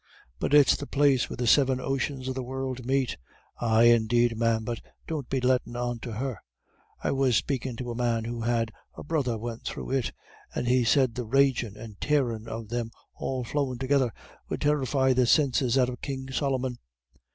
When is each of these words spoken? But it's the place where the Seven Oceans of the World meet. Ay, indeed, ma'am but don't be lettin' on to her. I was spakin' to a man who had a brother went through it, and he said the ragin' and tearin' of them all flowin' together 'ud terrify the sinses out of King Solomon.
But 0.39 0.55
it's 0.55 0.75
the 0.75 0.87
place 0.87 1.29
where 1.29 1.37
the 1.37 1.45
Seven 1.45 1.79
Oceans 1.79 2.27
of 2.27 2.33
the 2.33 2.41
World 2.41 2.87
meet. 2.87 3.17
Ay, 3.59 3.83
indeed, 3.83 4.35
ma'am 4.35 4.63
but 4.65 4.81
don't 5.05 5.29
be 5.29 5.39
lettin' 5.39 5.75
on 5.75 5.99
to 5.99 6.13
her. 6.13 6.39
I 7.03 7.11
was 7.11 7.35
spakin' 7.35 7.75
to 7.75 7.91
a 7.91 7.95
man 7.95 8.25
who 8.25 8.41
had 8.41 8.71
a 8.95 9.03
brother 9.03 9.37
went 9.37 9.63
through 9.63 9.91
it, 9.91 10.11
and 10.55 10.67
he 10.67 10.83
said 10.83 11.13
the 11.13 11.23
ragin' 11.27 11.77
and 11.77 12.01
tearin' 12.01 12.47
of 12.47 12.69
them 12.69 12.89
all 13.13 13.43
flowin' 13.43 13.77
together 13.77 14.11
'ud 14.49 14.61
terrify 14.61 15.13
the 15.13 15.27
sinses 15.27 15.77
out 15.77 15.87
of 15.89 16.01
King 16.01 16.31
Solomon. 16.31 16.79